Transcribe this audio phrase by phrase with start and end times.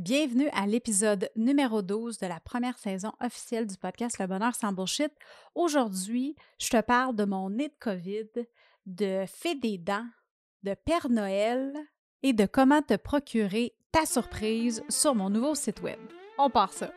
[0.00, 4.72] Bienvenue à l'épisode numéro 12 de la première saison officielle du podcast Le Bonheur sans
[4.72, 5.12] Bullshit.
[5.54, 8.46] Aujourd'hui, je te parle de mon nez de COVID,
[8.86, 10.06] de fait des dents,
[10.62, 11.74] de Père Noël
[12.22, 15.98] et de comment te procurer ta surprise sur mon nouveau site web.
[16.38, 16.90] On part ça.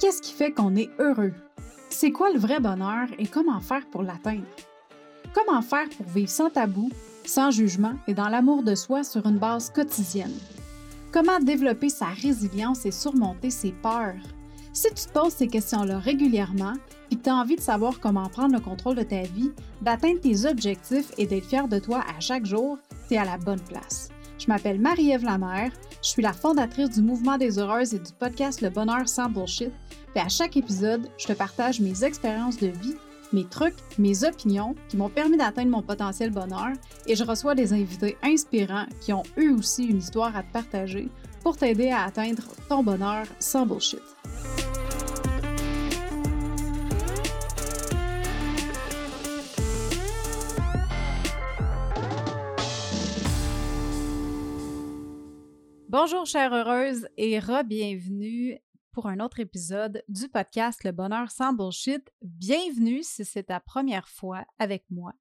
[0.00, 1.34] Qu'est-ce qui fait qu'on est heureux?
[1.90, 4.48] C'est quoi le vrai bonheur et comment faire pour l'atteindre?
[5.34, 6.90] Comment faire pour vivre sans tabou
[7.28, 10.34] sans jugement et dans l'amour de soi sur une base quotidienne.
[11.12, 14.14] Comment développer sa résilience et surmonter ses peurs?
[14.72, 16.74] Si tu te poses ces questions-là régulièrement
[17.10, 19.50] et que tu as envie de savoir comment prendre le contrôle de ta vie,
[19.82, 22.78] d'atteindre tes objectifs et d'être fier de toi à chaque jour,
[23.08, 24.10] tu es à la bonne place.
[24.38, 28.60] Je m'appelle Marie-Ève Lamère, je suis la fondatrice du Mouvement des Heureuses et du podcast
[28.60, 29.72] Le Bonheur sans Bullshit.
[30.14, 32.94] Et à chaque épisode, je te partage mes expériences de vie
[33.32, 36.72] mes trucs, mes opinions qui m'ont permis d'atteindre mon potentiel bonheur
[37.06, 41.08] et je reçois des invités inspirants qui ont eux aussi une histoire à te partager
[41.42, 44.02] pour t'aider à atteindre ton bonheur sans bullshit.
[55.90, 58.58] Bonjour chère heureuse et re-bienvenue
[58.98, 62.12] pour un autre épisode du podcast Le Bonheur sans Bullshit.
[62.20, 65.12] Bienvenue si c'est ta première fois avec moi.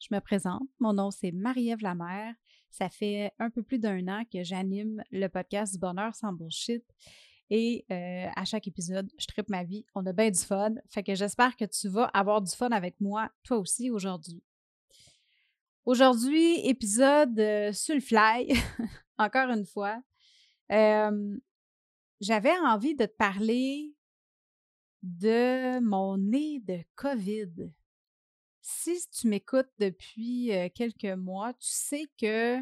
[0.00, 2.34] Je me présente, mon nom c'est Marie-Ève Lamère.
[2.70, 6.82] Ça fait un peu plus d'un an que j'anime le podcast du Bonheur sans Bullshit.
[7.50, 9.84] Et euh, à chaque épisode, je tripe ma vie.
[9.94, 10.76] On a bien du fun.
[10.88, 14.42] Fait que j'espère que tu vas avoir du fun avec moi, toi aussi, aujourd'hui.
[15.84, 18.54] Aujourd'hui, épisode euh, sur le fly,
[19.18, 20.02] encore une fois.
[20.70, 21.36] Euh,
[22.22, 23.96] j'avais envie de te parler
[25.02, 27.72] de mon nez de COVID.
[28.60, 32.60] Si tu m'écoutes depuis quelques mois, tu sais que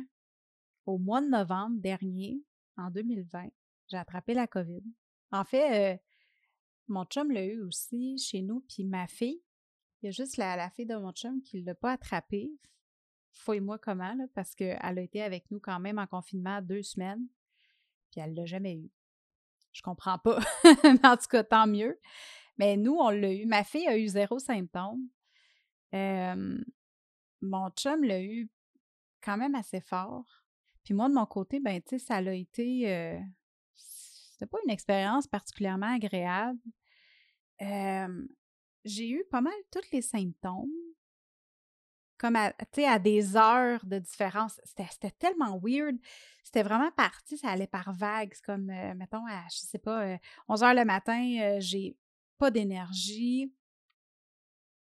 [0.86, 2.42] au mois de novembre dernier,
[2.78, 3.50] en 2020,
[3.88, 4.82] j'ai attrapé la COVID.
[5.30, 6.02] En fait,
[6.88, 9.42] mon chum l'a eu aussi chez nous, puis ma fille.
[10.00, 12.50] Il y a juste la, fille de mon chum qui ne l'a pas attrapé.
[13.32, 17.28] Fouille-moi comment, parce qu'elle a été avec nous quand même en confinement deux semaines,
[18.10, 18.90] puis elle ne l'a jamais eu.
[19.72, 20.38] Je comprends pas.
[21.04, 21.98] En tout cas, tant mieux.
[22.58, 23.46] Mais nous, on l'a eu.
[23.46, 25.08] Ma fille a eu zéro symptôme.
[25.92, 28.48] mon chum l'a eu
[29.22, 30.44] quand même assez fort.
[30.84, 32.92] Puis moi, de mon côté, ben, tu sais, ça a été.
[32.92, 33.18] Euh,
[33.76, 36.58] c'était pas une expérience particulièrement agréable.
[38.84, 40.70] j'ai eu pas mal tous les symptômes
[42.20, 42.52] comme à,
[42.86, 44.60] à des heures de différence.
[44.64, 45.96] C'était tellement weird.
[46.44, 48.34] C'était vraiment parti, ça allait par vagues.
[48.44, 51.96] comme, euh, mettons, à, je sais pas, 11 euh, heures le matin, euh, j'ai
[52.36, 53.50] pas d'énergie.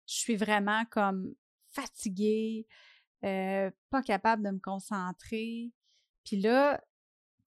[0.07, 1.35] Je suis vraiment comme
[1.69, 2.65] fatiguée,
[3.21, 5.71] pas capable de me concentrer.
[6.23, 6.83] Puis là,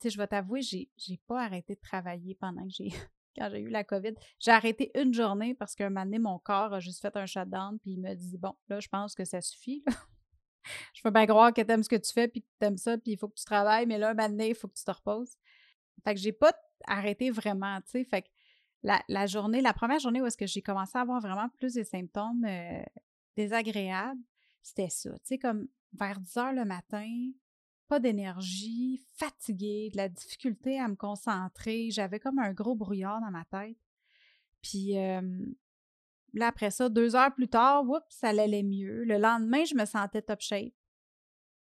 [0.05, 2.93] je vais t'avouer, j'ai pas arrêté de travailler pendant que j'ai
[3.37, 4.15] quand j'ai eu la COVID.
[4.39, 7.79] J'ai arrêté une journée parce qu'un moment donné, mon corps a juste fait un shutdown,
[7.81, 9.85] puis il me dit Bon, là, je pense que ça suffit.
[10.95, 12.77] je peux bien croire que tu aimes ce que tu fais, puis que tu aimes
[12.79, 14.75] ça, puis il faut que tu travailles, mais là, un moment donné, il faut que
[14.75, 15.37] tu te reposes.
[16.05, 16.53] Fait que j'ai pas
[16.87, 18.05] arrêté vraiment, tu sais.
[18.05, 18.29] Fait que
[18.83, 21.83] la, journée, la première journée où est-ce que j'ai commencé à avoir vraiment plus de
[21.83, 22.83] symptômes euh,
[23.37, 24.21] désagréables,
[24.63, 25.11] c'était ça.
[25.11, 27.31] Tu sais, comme vers 10 heures le matin,
[27.91, 31.91] pas d'énergie, fatiguée, de la difficulté à me concentrer.
[31.91, 33.77] J'avais comme un gros brouillard dans ma tête.
[34.63, 39.03] Puis là, après ça, deux heures plus tard, oups, ça allait mieux.
[39.03, 40.73] Le lendemain, je me sentais top shape.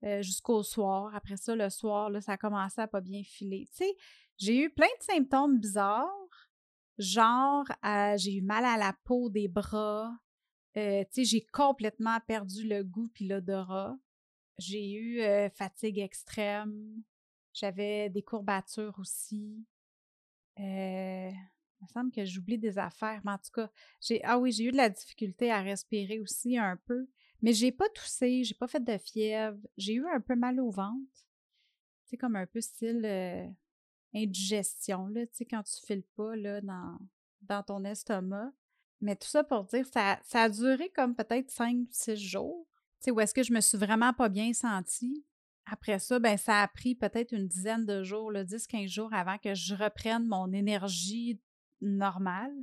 [0.06, 1.14] Euh, jusqu'au soir.
[1.14, 3.68] Après ça, le soir, là, ça a commencé à pas bien filer.
[3.72, 3.98] Tu sais,
[4.38, 6.50] j'ai eu plein de symptômes bizarres,
[6.98, 7.66] genre
[8.16, 10.10] j'ai eu mal à la peau des bras,
[10.78, 13.98] euh, tu sais, j'ai complètement perdu le goût puis l'odorat.
[14.60, 15.22] J'ai eu
[15.56, 17.02] fatigue extrême.
[17.54, 19.66] J'avais des courbatures aussi.
[20.58, 20.64] il
[21.82, 23.72] me semble que j'oublie des affaires, mais en tout cas,
[24.02, 27.08] j'ai ah oui, j'ai eu de la difficulté à respirer aussi un peu,
[27.42, 30.70] mais j'ai pas toussé, j'ai pas fait de fièvre, j'ai eu un peu mal au
[30.70, 31.26] ventre.
[32.06, 33.06] C'est comme un peu style
[34.14, 36.98] indigestion là, tu sais quand tu files pas là dans
[37.42, 38.52] dans ton estomac.
[39.02, 42.68] Mais tout ça pour dire ça ça a duré comme peut-être 5 6 jours
[43.00, 45.26] sais, où est-ce que je me suis vraiment pas bien sentie.
[45.66, 49.54] Après ça, ben, ça a pris peut-être une dizaine de jours, 10-15 jours avant que
[49.54, 51.40] je reprenne mon énergie
[51.82, 52.56] normale.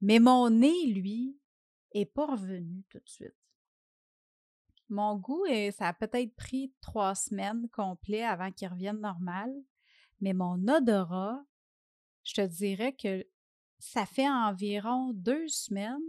[0.00, 1.38] Mais mon nez, lui,
[1.92, 3.34] est pas revenu tout de suite.
[4.90, 9.50] Mon goût, ça a peut-être pris trois semaines complètes avant qu'il revienne normal.
[10.20, 11.42] Mais mon odorat,
[12.22, 13.26] je te dirais que
[13.78, 16.02] ça fait environ deux semaines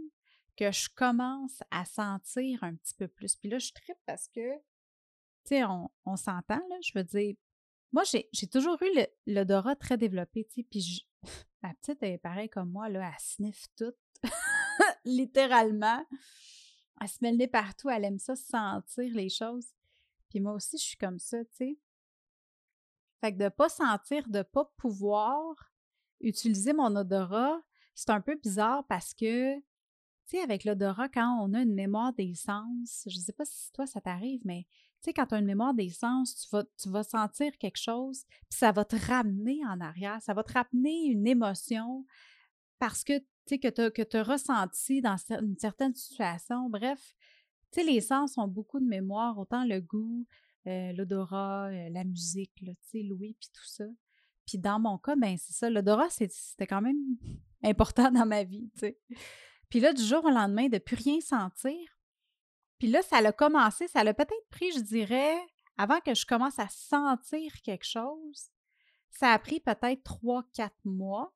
[0.56, 3.36] que je commence à sentir un petit peu plus.
[3.36, 4.60] Puis là, je tripe parce que, tu
[5.44, 7.36] sais, on, s'entend, là, je veux dire,
[7.92, 11.06] moi, j'ai toujours eu l'odorat très développé, tu sais, puis
[11.62, 13.94] ma petite, elle est pareille comme moi, là, elle sniffe tout,
[15.04, 16.04] littéralement.
[17.00, 19.68] Elle se met le nez partout, elle aime ça sentir les choses.
[20.30, 21.78] Puis moi aussi, je suis comme ça, tu sais.
[23.20, 25.54] Fait que de pas sentir, de pas pouvoir
[26.20, 27.60] utiliser mon odorat,
[27.94, 29.56] c'est un peu bizarre parce que,
[30.28, 33.72] tu sais, avec l'odorat, quand on a une mémoire des sens, je sais pas si
[33.72, 34.66] toi ça t'arrive, mais
[35.02, 37.78] tu sais, quand tu as une mémoire des sens, tu vas, tu vas sentir quelque
[37.78, 42.04] chose, puis ça va te ramener en arrière, ça va te ramener une émotion
[42.78, 43.68] parce que, tu sais, que
[44.02, 46.68] tu as, ressenti dans une certaine situation.
[46.68, 47.14] Bref,
[47.70, 50.26] tu sais, les sens ont beaucoup de mémoire, autant le goût,
[50.66, 53.84] euh, l'odorat, euh, la musique, tu sais, Louis, puis tout ça.
[54.44, 56.98] Puis dans mon cas, ben c'est ça, l'odorat, c'était quand même
[57.62, 58.98] important dans ma vie, tu sais.
[59.68, 61.98] Puis là, du jour au lendemain, de plus rien sentir.
[62.78, 65.38] Puis là, ça a commencé, ça l'a peut-être pris, je dirais,
[65.78, 68.50] avant que je commence à sentir quelque chose,
[69.10, 71.34] ça a pris peut-être trois, quatre mois.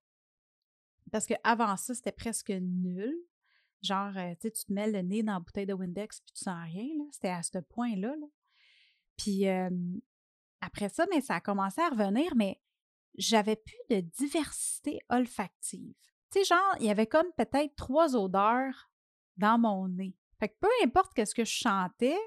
[1.10, 3.14] Parce qu'avant ça, c'était presque nul.
[3.82, 6.32] Genre, euh, tu sais, tu te mets le nez dans la bouteille de Windex puis
[6.34, 6.88] tu sens rien.
[7.12, 8.26] C'était à ce point-là, là.
[9.16, 9.46] Puis
[10.60, 12.60] après ça, mais ça a commencé à revenir, mais
[13.16, 15.94] j'avais plus de diversité olfactive.
[16.30, 18.90] Tu sais, genre, il y avait comme peut-être trois odeurs
[19.36, 20.14] dans mon nez.
[20.38, 22.18] Fait que peu importe qu'est-ce que je chantais,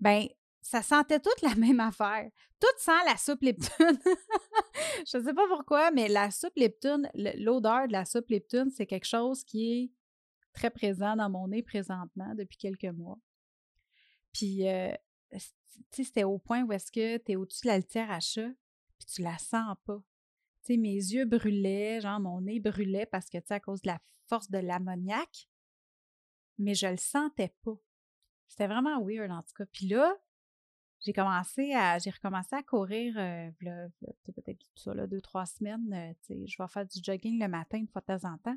[0.00, 0.26] ben
[0.60, 2.30] ça sentait toute la même affaire.
[2.60, 3.98] Tout sent la soupe Lipton.
[5.06, 9.06] je sais pas pourquoi, mais la soupe Lipton, l'odeur de la soupe Lipton, c'est quelque
[9.06, 9.92] chose qui est
[10.52, 13.18] très présent dans mon nez présentement depuis quelques mois.
[14.32, 14.92] Puis, euh,
[15.90, 18.50] c'était au point où est-ce que tu es au-dessus de la litière à chat,
[18.98, 20.02] puis tu la sens pas.
[20.70, 23.98] Mes yeux brûlaient, genre mon nez brûlait parce que, tu sais, à cause de la
[24.26, 25.48] force de l'ammoniac,
[26.58, 27.76] mais je le sentais pas.
[28.48, 29.66] C'était vraiment weird, en tout cas.
[29.66, 30.16] Puis là,
[31.00, 33.50] j'ai commencé à, j'ai recommencé à courir, euh,
[34.24, 35.92] peut-être ça, là, deux, trois semaines.
[35.92, 38.38] Euh, tu sais, je vais faire du jogging le matin une fois de temps en
[38.38, 38.56] temps.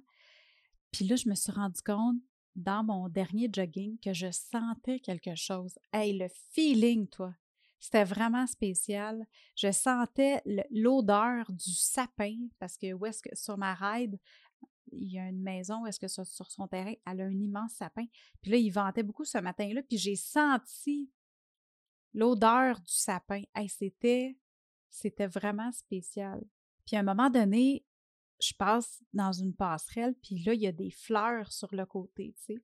[0.92, 2.18] Puis là, je me suis rendu compte
[2.56, 5.78] dans mon dernier jogging que je sentais quelque chose.
[5.94, 7.34] Hey, le feeling, toi!
[7.80, 9.26] C'était vraiment spécial.
[9.56, 14.20] Je sentais l'odeur du sapin parce que où est-ce que sur ma ride,
[14.92, 17.74] il y a une maison où est-ce que sur, son terrain, elle a un immense
[17.74, 18.06] sapin.
[18.42, 21.10] Puis là, il ventait beaucoup ce matin-là, puis j'ai senti
[22.14, 23.44] l'odeur du sapin.
[23.68, 24.38] C'était
[24.90, 26.44] c'était vraiment spécial.
[26.86, 27.86] Puis à un moment donné,
[28.42, 32.34] je passe dans une passerelle, puis là, il y a des fleurs sur le côté,
[32.38, 32.64] tu sais.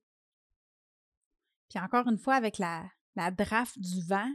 [1.68, 4.32] Puis encore une fois, avec la, la du vent,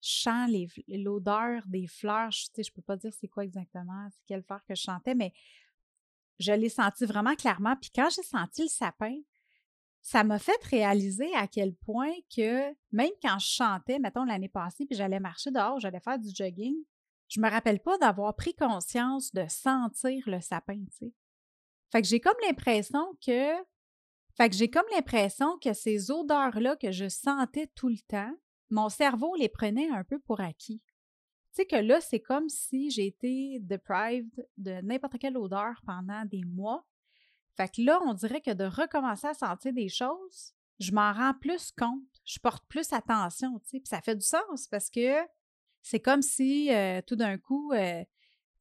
[0.00, 0.50] sens
[0.88, 2.30] l'odeur des fleurs.
[2.30, 5.14] Je, sais, je peux pas dire c'est quoi exactement, c'est quelle fleur que je chantais,
[5.14, 5.32] mais
[6.38, 7.76] je l'ai senti vraiment clairement.
[7.76, 9.14] Puis quand j'ai senti le sapin,
[10.02, 14.86] ça m'a fait réaliser à quel point que même quand je chantais, mettons l'année passée,
[14.86, 16.76] puis j'allais marcher dehors, j'allais faire du jogging,
[17.28, 21.12] je me rappelle pas d'avoir pris conscience de sentir le sapin, tu sais.
[21.92, 23.52] Fait que j'ai comme l'impression que
[24.36, 28.32] fait que j'ai comme l'impression que ces odeurs-là que je sentais tout le temps,
[28.70, 30.80] mon cerveau les prenait un peu pour acquis.
[31.52, 36.24] Tu sais que là, c'est comme si j'ai été deprived de n'importe quelle odeur pendant
[36.24, 36.86] des mois.
[37.56, 41.34] Fait que là, on dirait que de recommencer à sentir des choses, je m'en rends
[41.34, 45.16] plus compte, je porte plus attention, tu sais, puis ça fait du sens parce que
[45.82, 48.04] c'est comme si euh, tout d'un coup, euh,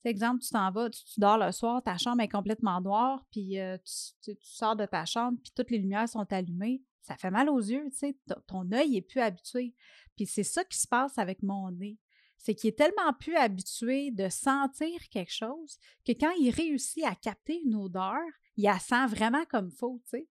[0.03, 3.77] exemple, tu t'en vas, tu, dors le soir, ta chambre est complètement noire, puis euh,
[4.21, 6.81] tu, sors de ta chambre, puis toutes les lumières sont allumées.
[7.01, 9.73] Ça fait mal aux yeux, tu sais, ton œil est plus habitué.
[10.15, 11.97] Puis c'est ça qui se passe avec mon nez.
[12.37, 17.15] C'est qu'il est tellement plus habitué de sentir quelque chose que quand il réussit à
[17.15, 18.21] capter une odeur,
[18.55, 20.27] il la sent vraiment comme faux, tu sais.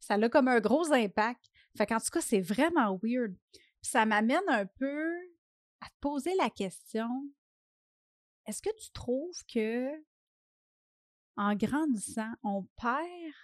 [0.00, 1.50] Ça a comme un gros impact.
[1.76, 3.34] Fait qu'en tout cas, c'est vraiment weird.
[3.52, 5.14] Puis ça m'amène un peu
[5.80, 7.08] à te poser la question
[8.46, 9.90] est-ce que tu trouves que
[11.36, 13.34] en grandissant, on perd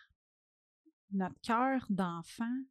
[1.12, 2.62] notre cœur d'enfant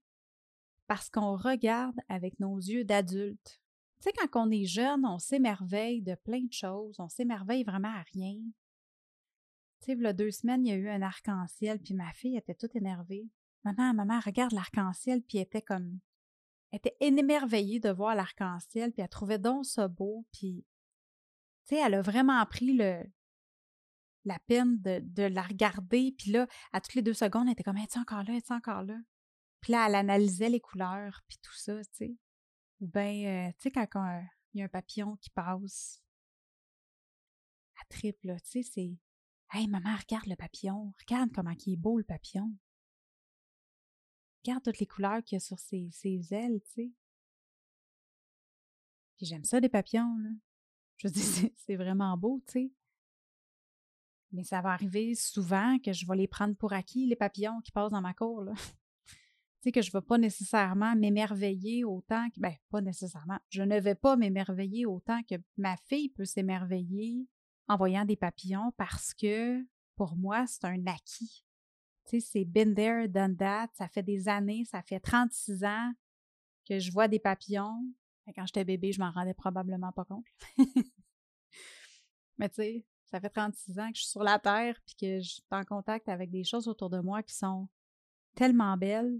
[0.87, 3.61] parce qu'on regarde avec nos yeux d'adulte?
[4.01, 7.93] Tu sais, quand on est jeune, on s'émerveille de plein de choses, on s'émerveille vraiment
[7.93, 8.37] à rien.
[9.81, 12.11] Tu sais, il y a deux semaines, il y a eu un arc-en-ciel, puis ma
[12.13, 13.27] fille était toute énervée.
[13.65, 15.99] Maman, maman, regarde l'arc-en-ciel, puis était comme
[16.71, 20.65] elle était émerveillée de voir l'arc-en-ciel, puis elle trouvait donc ça beau, puis,
[21.65, 23.03] tu sais, elle a vraiment pris le,
[24.29, 27.77] la peine de, la regarder, puis là, à toutes les deux secondes, elle était comme,
[27.77, 28.97] es-tu encore là, es-tu encore là?
[29.59, 32.17] Puis là, elle analysait les couleurs, puis tout ça, tu sais.
[32.79, 33.87] Ou bien, euh, tu sais, quand
[34.53, 36.01] il y a un papillon qui passe,
[37.81, 38.97] à triple, tu sais, c'est,
[39.51, 42.53] hey, maman, regarde le papillon, regarde comment il est beau, le papillon.
[44.45, 45.89] Regarde toutes les couleurs qu'il y a sur ses,
[46.31, 46.91] ailes, tu sais.
[49.17, 50.29] Puis j'aime ça des papillons, là.
[50.97, 52.71] Je dire, c'est vraiment beau, tu sais.
[54.31, 57.71] Mais ça va arriver souvent que je vais les prendre pour acquis, les papillons qui
[57.71, 58.53] passent dans ma cour, là.
[58.55, 59.15] tu
[59.61, 62.39] sais, que je ne vais pas nécessairement m'émerveiller autant que.
[62.39, 63.39] Ben, pas nécessairement.
[63.49, 67.27] Je ne vais pas m'émerveiller autant que ma fille peut s'émerveiller
[67.67, 71.43] en voyant des papillons parce que pour moi, c'est un acquis.
[72.07, 73.67] Tu sais, c'est been there, done that.
[73.73, 75.91] Ça fait des années, ça fait 36 ans
[76.67, 77.83] que je vois des papillons.
[78.35, 80.25] Quand j'étais bébé, je m'en rendais probablement pas compte.
[82.37, 85.19] Mais tu sais, ça fait 36 ans que je suis sur la Terre puis que
[85.19, 87.67] je suis en contact avec des choses autour de moi qui sont
[88.35, 89.19] tellement belles.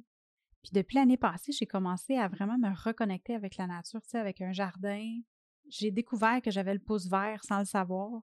[0.62, 4.19] Puis depuis l'année passée, j'ai commencé à vraiment me reconnecter avec la nature, tu sais,
[4.19, 5.19] avec un jardin.
[5.69, 8.22] J'ai découvert que j'avais le pouce vert sans le savoir,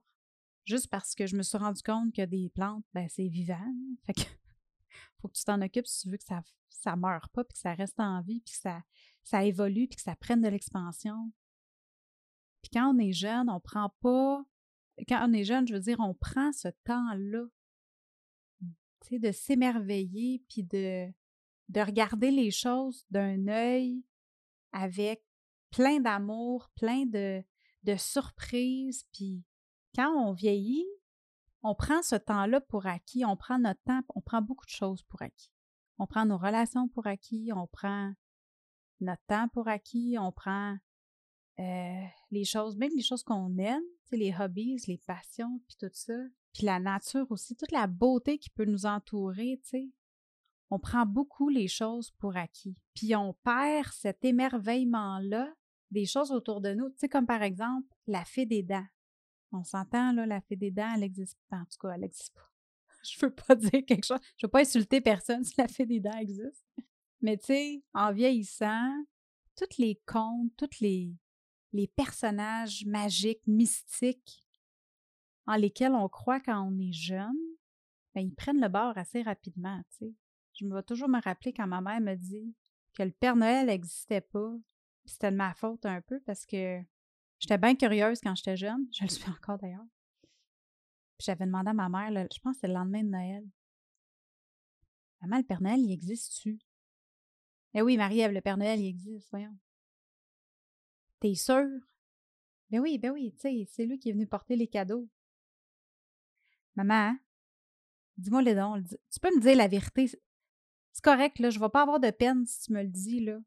[0.65, 3.73] juste parce que je me suis rendu compte que des plantes, ben c'est vivant.
[4.05, 4.21] Fait que
[5.21, 7.59] faut que tu t'en occupes si tu veux que ça ça meure pas puis que
[7.59, 8.83] ça reste en vie puis que ça
[9.23, 11.31] ça évolue puis que ça prenne de l'expansion.
[12.61, 14.45] Puis quand on est jeune, on prend pas
[15.07, 17.45] quand on est jeune, je veux dire, on prend ce temps-là
[19.11, 21.07] de s'émerveiller puis de,
[21.69, 24.03] de regarder les choses d'un œil
[24.73, 25.23] avec
[25.71, 27.43] plein d'amour, plein de,
[27.83, 29.05] de surprises.
[29.13, 29.43] Puis
[29.95, 30.85] quand on vieillit,
[31.63, 35.03] on prend ce temps-là pour acquis, on prend notre temps, on prend beaucoup de choses
[35.03, 35.51] pour acquis.
[35.97, 38.13] On prend nos relations pour acquis, on prend
[38.99, 40.77] notre temps pour acquis, on prend
[41.59, 46.13] euh, les choses, même les choses qu'on aime, les hobbies, les passions, puis tout ça.
[46.53, 49.89] Puis la nature aussi, toute la beauté qui peut nous entourer, tu sais.
[50.69, 52.75] On prend beaucoup les choses pour acquis.
[52.93, 55.53] Puis on perd cet émerveillement-là
[55.91, 56.89] des choses autour de nous.
[56.89, 58.85] Tu sais, comme par exemple la fée des dents.
[59.53, 61.57] On s'entend, là, la fée des dents, elle existe pas.
[61.57, 62.51] En tout cas, elle n'existe pas.
[63.03, 64.19] Je veux pas dire quelque chose.
[64.35, 66.65] Je veux pas insulter personne si la fée des dents existe.
[67.21, 68.91] Mais tu sais, en vieillissant,
[69.55, 71.15] tous les contes, toutes les,
[71.73, 74.43] les personnages magiques, mystiques,
[75.45, 77.37] en lesquels on croit quand on est jeune,
[78.13, 79.81] ben, ils prennent le bord assez rapidement.
[80.53, 82.53] Je me vais toujours me rappeler quand ma mère me dit
[82.93, 84.53] que le Père Noël n'existait pas.
[85.05, 86.81] C'était de ma faute un peu parce que
[87.39, 88.87] j'étais bien curieuse quand j'étais jeune.
[88.91, 89.85] Je le suis encore d'ailleurs.
[91.19, 93.47] J'avais demandé à ma mère, je pense que c'était le lendemain de Noël.
[95.21, 96.59] Maman, le Père Noël, il existe-tu?
[97.73, 99.55] Eh oui, Marie-Ève, le Père Noël, il existe, voyons.
[101.19, 101.65] T'es sûr?
[102.69, 105.07] Ben oui, ben oui, tu sais, c'est lui qui est venu porter les cadeaux.
[106.75, 107.17] Maman,
[108.17, 108.83] dis-moi les dons.
[108.83, 110.07] Tu peux me dire la vérité?
[110.91, 111.49] C'est correct, là.
[111.49, 113.39] Je vais pas avoir de peine si tu me le dis, là.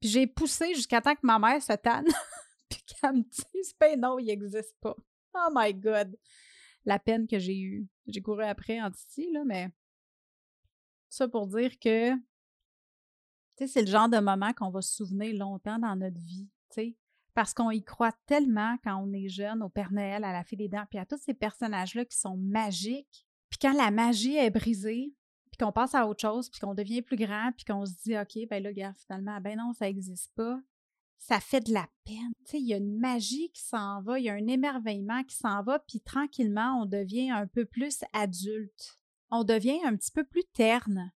[0.00, 2.06] Puis j'ai poussé jusqu'à temps que ma mère se tanne.
[2.68, 4.96] puis qu'elle me dise, ben non, il n'existe pas.
[5.34, 6.18] Oh my God!
[6.84, 7.86] La peine que j'ai eue.
[8.06, 9.70] J'ai couru après en Titi, là, mais.
[11.08, 12.12] Ça pour dire que.
[12.14, 12.18] Tu
[13.58, 16.48] sais, c'est le genre de moment qu'on va se souvenir longtemps dans notre vie
[17.34, 20.56] parce qu'on y croit tellement quand on est jeune au Père Noël, à la Fée
[20.56, 23.26] des Dents, puis à tous ces personnages-là qui sont magiques.
[23.48, 25.14] Puis quand la magie est brisée,
[25.50, 28.16] puis qu'on passe à autre chose, puis qu'on devient plus grand, puis qu'on se dit,
[28.18, 30.60] OK, ben là, finalement, ben non, ça n'existe pas,
[31.18, 32.32] ça fait de la peine.
[32.44, 35.22] Tu sais, il y a une magie qui s'en va, il y a un émerveillement
[35.24, 38.98] qui s'en va, puis tranquillement, on devient un peu plus adulte.
[39.30, 41.12] On devient un petit peu plus terne.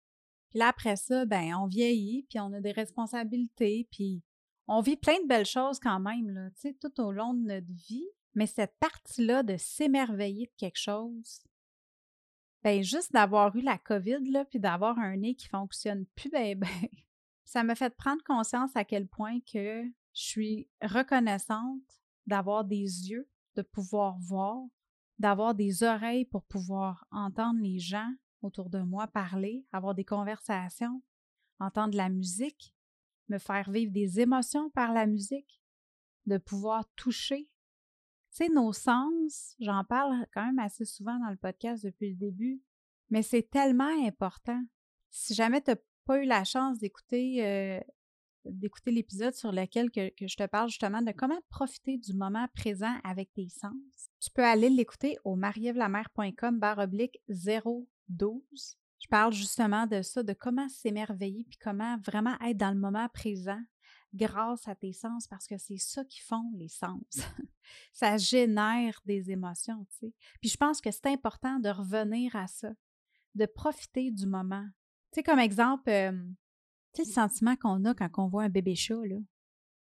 [0.49, 4.23] Puis là, après ça, ben, on vieillit, puis on a des responsabilités, puis
[4.67, 6.49] on vit plein de belles choses quand même, là,
[6.81, 11.41] tout au long de notre vie, mais cette partie-là de s'émerveiller de quelque chose,
[12.63, 16.59] ben juste d'avoir eu la COVID, là, puis d'avoir un nez qui fonctionne plus ben,
[16.59, 16.87] ben
[17.45, 19.83] ça m'a fait prendre conscience à quel point que
[20.13, 21.81] je suis reconnaissante
[22.25, 24.65] d'avoir des yeux, de pouvoir voir,
[25.17, 31.01] d'avoir des oreilles pour pouvoir entendre les gens autour de moi parler, avoir des conversations,
[31.59, 32.75] entendre la musique,
[33.29, 35.61] me faire vivre des émotions par la musique,
[36.25, 37.49] de pouvoir toucher.
[38.31, 42.15] Tu sais, nos sens, j'en parle quand même assez souvent dans le podcast depuis le
[42.15, 42.61] début,
[43.09, 44.61] mais c'est tellement important.
[45.09, 47.79] Si jamais tu n'as pas eu la chance d'écouter euh,
[48.85, 53.33] l'épisode sur lequel que, je te parle justement de comment profiter du moment présent avec
[53.33, 53.73] tes sens,
[54.19, 60.33] tu peux aller l'écouter au marievlamer.com barre oblique 012 je parle justement de ça, de
[60.33, 63.61] comment s'émerveiller, puis comment vraiment être dans le moment présent
[64.13, 67.03] grâce à tes sens, parce que c'est ça qui font les sens.
[67.93, 70.13] ça génère des émotions, tu sais.
[70.41, 72.71] Puis je pense que c'est important de revenir à ça,
[73.35, 74.65] de profiter du moment.
[75.11, 76.11] Tu sais, comme exemple, euh,
[76.93, 79.17] tu sais, le sentiment qu'on a quand on voit un bébé chat, là.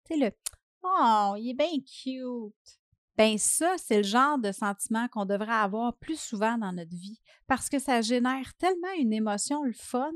[0.04, 0.30] Tu sais, le
[0.82, 2.80] «Oh, il est bien cute!»
[3.16, 7.20] ben ça, c'est le genre de sentiment qu'on devrait avoir plus souvent dans notre vie
[7.46, 10.12] parce que ça génère tellement une émotion, le fun.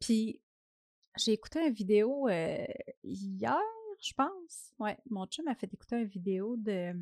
[0.00, 0.40] Puis
[1.16, 2.64] j'ai écouté une vidéo euh,
[3.02, 3.58] hier,
[4.00, 4.72] je pense.
[4.78, 6.94] Ouais, mon chum m'a fait écouter une vidéo de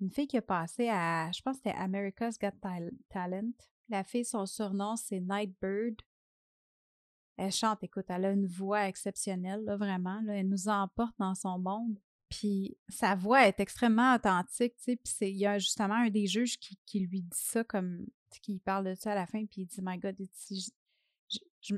[0.00, 2.58] une fille qui a passé à, je pense que c'était America's Got
[3.08, 3.52] Talent.
[3.88, 5.94] La fille, son surnom, c'est Nightbird.
[7.36, 10.20] Elle chante, écoute, elle a une voix exceptionnelle, vraiment.
[10.28, 11.98] Elle nous emporte dans son monde.
[12.32, 14.96] Puis sa voix est extrêmement authentique, tu sais.
[14.96, 18.06] Puis il y a justement un des juges qui, qui lui dit ça comme,
[18.40, 20.16] qui parle de ça à la fin, puis il dit, My God,
[21.60, 21.76] je,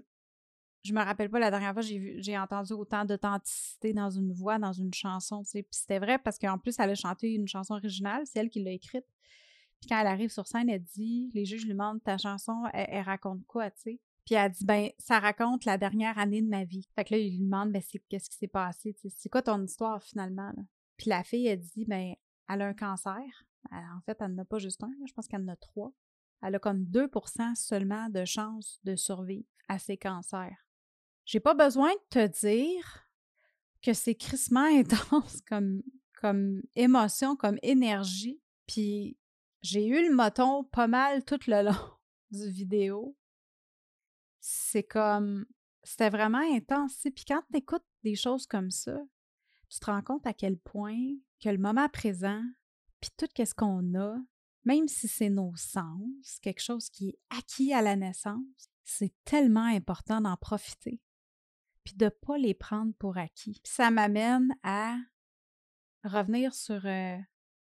[0.84, 4.60] je me rappelle pas la dernière fois j'ai j'ai entendu autant d'authenticité dans une voix,
[4.60, 5.62] dans une chanson, tu sais.
[5.64, 8.62] Puis c'était vrai parce qu'en plus, elle a chanté une chanson originale, c'est elle qui
[8.62, 9.06] l'a écrite.
[9.80, 13.02] Puis quand elle arrive sur scène, elle dit, les juges lui demandent ta chanson, elle,
[13.02, 14.00] raconte quoi, tu sais?
[14.24, 16.88] Puis elle dit, ben, ça raconte la dernière année de ma vie.
[16.94, 19.62] Fait que là, il lui demande, ben, c'est qu'est-ce qui s'est passé, c'est quoi ton
[19.62, 20.52] histoire finalement?
[20.96, 22.14] Puis la fille, elle dit, ben,
[22.48, 23.22] elle a un cancer.
[23.70, 25.92] en fait, elle n'en a pas juste un, je pense qu'elle en a trois.
[26.42, 30.68] Elle a comme 2% seulement de chance de survivre à ses cancers.
[31.24, 33.08] J'ai pas besoin de te dire
[33.82, 35.82] que c'est crissement intense comme,
[36.20, 38.40] comme émotion, comme énergie.
[38.66, 39.16] Puis
[39.62, 41.90] j'ai eu le moton pas mal tout le long
[42.30, 43.16] du vidéo.
[44.46, 45.46] C'est comme.
[45.82, 46.98] C'était vraiment intense.
[47.02, 48.98] Puis quand tu écoutes des choses comme ça,
[49.70, 50.98] tu te rends compte à quel point
[51.42, 52.42] que le moment présent,
[53.00, 54.16] puis tout ce qu'on a,
[54.64, 59.64] même si c'est nos sens, quelque chose qui est acquis à la naissance, c'est tellement
[59.64, 61.00] important d'en profiter
[61.84, 63.60] puis de ne pas les prendre pour acquis.
[63.62, 64.96] ça m'amène à
[66.02, 67.18] revenir sur euh,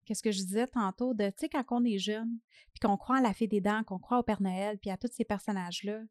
[0.05, 2.39] qu'est-ce que je disais tantôt de, tu sais, quand on est jeune,
[2.73, 4.97] puis qu'on croit à la fée des dents, qu'on croit au Père Noël, puis à
[4.97, 6.01] tous ces personnages-là.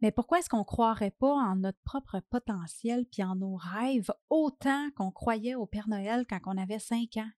[0.00, 4.10] Mais pourquoi est-ce qu'on ne croirait pas en notre propre potentiel puis en nos rêves
[4.28, 7.30] autant qu'on croyait au Père Noël quand on avait cinq ans?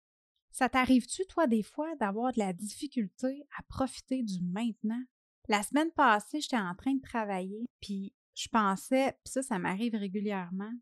[0.50, 5.02] Ça t'arrive-tu, toi, des fois, d'avoir de la difficulté à profiter du maintenant?
[5.48, 9.94] La semaine passée, j'étais en train de travailler, puis je pensais, puis ça, ça m'arrive
[9.94, 10.72] régulièrement.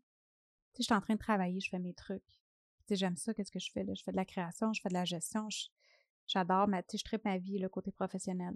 [0.73, 2.23] Tu sais, je en train de travailler, je fais mes trucs.
[2.23, 3.93] Tu sais, j'aime ça, qu'est-ce que je fais là?
[3.93, 5.49] Je fais de la création, je fais de la gestion,
[6.25, 8.55] j'adore, mais tu sais, je tripe ma vie, le côté professionnel.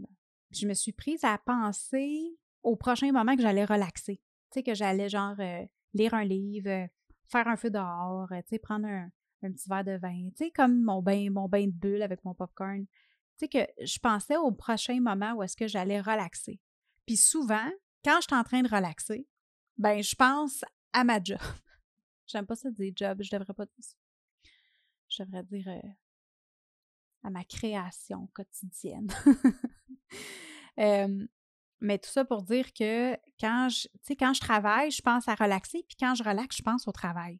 [0.51, 4.15] je me suis prise à penser au prochain moment que j'allais relaxer.
[4.15, 6.87] Tu sais, que j'allais genre euh, lire un livre, euh,
[7.27, 9.09] faire un feu dehors, euh, tu sais, prendre un,
[9.41, 12.33] petit verre de vin, tu sais, comme mon bain, mon bain de bulle avec mon
[12.33, 12.85] popcorn.
[13.37, 16.59] Tu sais, que je pensais au prochain moment où est-ce que j'allais relaxer.
[17.05, 17.69] Puis souvent,
[18.03, 19.27] quand je suis en train de relaxer,
[19.77, 21.39] ben je pense à ma job.
[22.27, 23.65] J'aime pas ça dire job, je devrais pas.
[25.07, 25.81] Je devrais dire
[27.23, 29.11] à ma création quotidienne.
[31.81, 35.83] mais tout ça pour dire que quand je, quand je travaille, je pense à relaxer,
[35.87, 37.39] puis quand je relaxe, je pense au travail.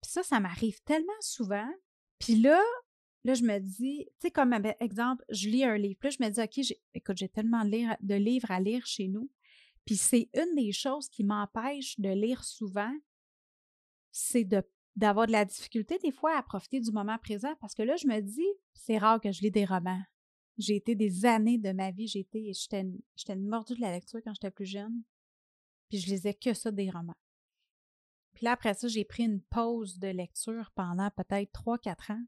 [0.00, 1.70] Puis ça, ça m'arrive tellement souvent.
[2.18, 2.60] Puis là,
[3.24, 5.96] là, je me dis, tu sais, comme exemple, je lis un livre.
[6.00, 9.30] Puis là, je me dis, OK, écoute, j'ai tellement de livres à lire chez nous.
[9.84, 12.92] Puis c'est une des choses qui m'empêche de lire souvent,
[14.12, 14.46] c'est
[14.94, 18.06] d'avoir de la difficulté des fois à profiter du moment présent parce que là, je
[18.06, 20.02] me dis, c'est rare que je lis des romans.
[20.58, 24.34] J'ai été des années de ma vie, j'étais j'étais une mordue de la lecture quand
[24.34, 25.02] j'étais plus jeune.
[25.88, 27.14] Puis je lisais que ça des romans.
[28.34, 32.24] Puis là, après ça, j'ai pris une pause de lecture pendant peut-être 3-4 ans.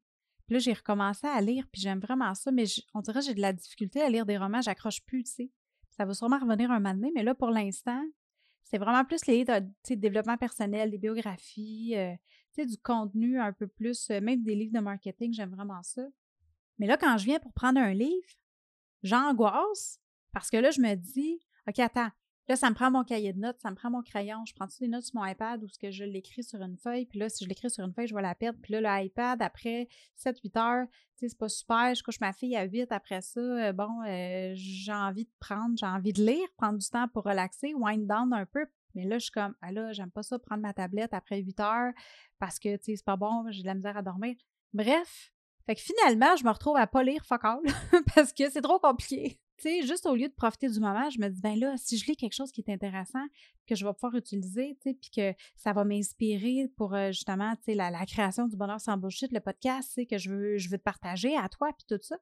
[0.47, 3.35] Puis là, j'ai recommencé à lire, puis j'aime vraiment ça, mais on dirait que j'ai
[3.35, 5.51] de la difficulté à lire des romans, j'accroche plus, tu sais.
[5.91, 8.05] Ça va sûrement revenir un moment mais là, pour l'instant,
[8.65, 12.15] c'est vraiment plus les de développement personnel, des biographies, euh,
[12.57, 16.03] du contenu un peu plus, euh, même des livres de marketing, j'aime vraiment ça.
[16.79, 18.29] Mais là, quand je viens pour prendre un livre,
[19.03, 20.01] j'angoisse
[20.33, 22.11] parce que là, je me dis, OK, attends,
[22.47, 24.45] Là, ça me prend mon cahier de notes, ça me prend mon crayon.
[24.45, 26.77] Je prends toutes les notes sur mon iPad ou ce que je l'écris sur une
[26.77, 27.07] feuille?
[27.07, 28.59] Puis là, si je l'écris sur une feuille, je vais la perdre.
[28.63, 31.95] Puis là, l'iPad, après 7-8 heures, tu sais, c'est pas super.
[31.95, 33.41] Je couche ma fille à 8 après ça.
[33.41, 37.25] Euh, bon, euh, j'ai envie de prendre, j'ai envie de lire, prendre du temps pour
[37.25, 38.67] relaxer, wind down un peu.
[38.95, 41.61] Mais là, je suis comme, ah là, j'aime pas ça, prendre ma tablette après 8
[41.61, 41.93] heures
[42.39, 44.37] parce que, tu sais, c'est pas bon, j'ai de la misère à dormir.
[44.75, 45.33] Bref,
[45.67, 47.61] fait que finalement, je me retrouve à pas lire fuck all
[48.15, 51.21] parce que c'est trop compliqué tu sais, juste au lieu de profiter du moment, je
[51.21, 53.25] me dis, ben là, si je lis quelque chose qui est intéressant,
[53.67, 57.55] que je vais pouvoir utiliser, tu sais, puis que ça va m'inspirer pour euh, justement,
[57.57, 60.59] tu sais, la, création du bonheur sans bullshit, le podcast, tu sais, que je veux,
[60.59, 62.17] je veux te partager à toi, puis tout ça.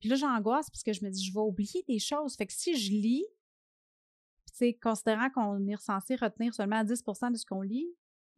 [0.00, 2.34] Puis là, j'angoisse parce que je me dis, je vais oublier des choses.
[2.34, 3.26] Fait que si je lis,
[4.46, 7.88] tu sais, considérant qu'on est censé retenir seulement 10% de ce qu'on lit,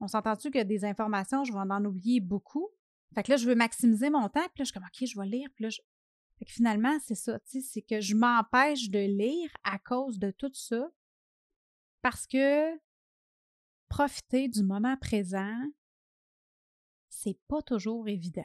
[0.00, 2.68] on s'entend-tu que des informations, je vais en oublier beaucoup?
[3.14, 5.18] Fait que là, je veux maximiser mon temps, puis là, je suis comme, OK, je
[5.18, 5.70] vais lire, puis là,
[6.46, 10.90] finalement, c'est ça, c'est que je m'empêche de lire à cause de tout ça
[12.02, 12.76] parce que
[13.88, 15.58] profiter du moment présent,
[17.08, 18.42] c'est pas toujours évident.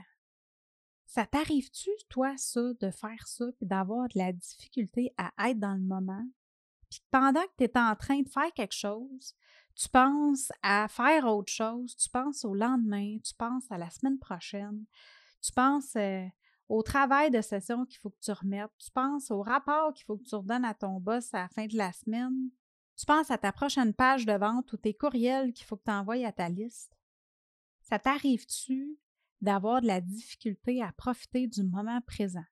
[1.05, 5.73] Ça t'arrive-tu, toi, ça, de faire ça, puis d'avoir de la difficulté à être dans
[5.73, 6.25] le moment?
[6.89, 9.35] Puis pendant que tu es en train de faire quelque chose,
[9.75, 14.19] tu penses à faire autre chose, tu penses au lendemain, tu penses à la semaine
[14.19, 14.85] prochaine,
[15.41, 15.95] tu penses
[16.69, 20.17] au travail de session qu'il faut que tu remettes, tu penses au rapport qu'il faut
[20.17, 22.49] que tu redonnes à ton boss à la fin de la semaine,
[22.97, 25.91] tu penses à ta prochaine page de vente ou tes courriels qu'il faut que tu
[25.91, 26.95] envoies à ta liste.
[27.81, 28.97] Ça t'arrive-tu
[29.41, 32.45] d'avoir de la difficulté à profiter du moment présent?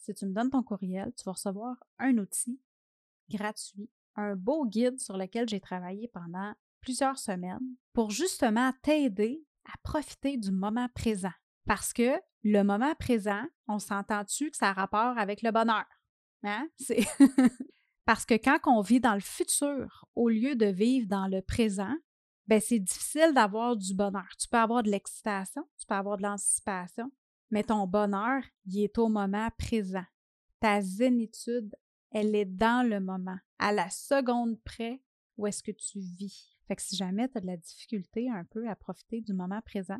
[0.00, 2.58] si tu me donnes ton courriel, tu vas recevoir un outil
[3.28, 9.76] gratuit, un beau guide sur lequel j'ai travaillé pendant plusieurs semaines pour justement t'aider à
[9.82, 11.32] profiter du moment présent.
[11.66, 15.84] Parce que le moment présent, on s'entend-tu que ça a rapport avec le bonheur?
[16.42, 16.68] Hein?
[18.06, 21.94] Parce que quand on vit dans le futur au lieu de vivre dans le présent,
[22.46, 24.26] ben c'est difficile d'avoir du bonheur.
[24.38, 27.12] Tu peux avoir de l'excitation, tu peux avoir de l'anticipation,
[27.50, 30.04] mais ton bonheur, il est au moment présent.
[30.60, 31.74] Ta zénitude,
[32.10, 35.02] elle est dans le moment, à la seconde près
[35.36, 36.56] où est-ce que tu vis.
[36.66, 39.60] Fait que si jamais tu as de la difficulté un peu à profiter du moment
[39.62, 39.98] présent,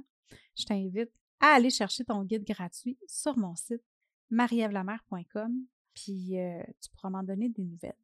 [0.56, 1.10] je t'invite
[1.40, 3.82] à aller chercher ton guide gratuit sur mon site
[4.30, 7.96] marievlamer.com puis euh, tu pourras m'en donner des nouvelles.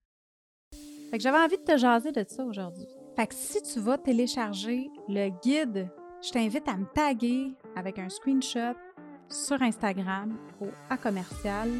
[1.11, 2.87] Fait que j'avais envie de te jaser de ça aujourd'hui.
[3.15, 5.89] Fait que si tu vas télécharger le guide,
[6.23, 8.75] je t'invite à me taguer avec un screenshot
[9.29, 11.71] sur Instagram au A commercial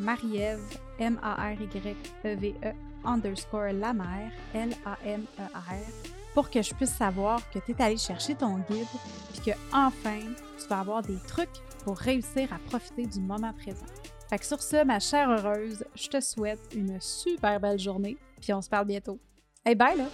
[0.00, 0.60] Mariève,
[0.98, 2.72] M-A-R-Y-E-V-E, e,
[3.04, 8.58] underscore la mère, L-A-M-E-R, pour que je puisse savoir que tu es allé chercher ton
[8.70, 8.86] guide
[9.32, 10.20] puis que enfin
[10.58, 11.48] tu vas avoir des trucs
[11.84, 13.86] pour réussir à profiter du moment présent.
[14.28, 18.52] Fait que sur ce, ma chère heureuse, je te souhaite une super belle journée, puis
[18.52, 19.20] on se parle bientôt.
[19.64, 20.06] Hey, bye là!